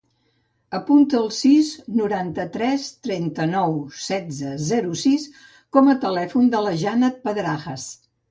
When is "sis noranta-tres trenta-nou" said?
1.39-3.77